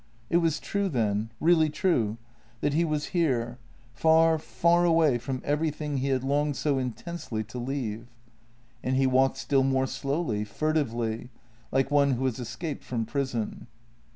It 0.31 0.37
was 0.37 0.59
true, 0.59 0.89
then— 0.89 1.31
really 1.39 1.69
true— 1.69 2.17
that 2.61 2.73
he 2.73 2.83
was 2.83 3.09
here, 3.13 3.59
far, 3.93 4.39
far 4.39 4.83
away 4.83 5.19
from 5.19 5.43
everything 5.45 5.97
he 5.97 6.07
had 6.07 6.23
longed 6.23 6.55
so 6.55 6.71
JENNY 6.79 6.87
15 6.87 6.87
intensely 6.97 7.43
to 7.43 7.59
leave. 7.59 8.07
And 8.83 8.95
he 8.95 9.05
walked 9.05 9.37
still 9.37 9.61
more 9.63 9.85
slowly, 9.85 10.43
furtively, 10.43 11.29
like 11.71 11.91
one 11.91 12.13
who 12.13 12.25
has 12.25 12.39
escaped 12.39 12.83
from 12.83 13.05
prison. 13.05 13.67